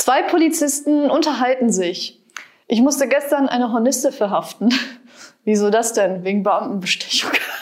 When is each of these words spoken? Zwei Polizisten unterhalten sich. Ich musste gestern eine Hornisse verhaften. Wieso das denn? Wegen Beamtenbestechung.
Zwei 0.00 0.22
Polizisten 0.22 1.10
unterhalten 1.10 1.70
sich. 1.70 2.22
Ich 2.66 2.80
musste 2.80 3.06
gestern 3.06 3.50
eine 3.50 3.70
Hornisse 3.70 4.12
verhaften. 4.12 4.72
Wieso 5.44 5.68
das 5.68 5.92
denn? 5.92 6.24
Wegen 6.24 6.42
Beamtenbestechung. 6.42 7.32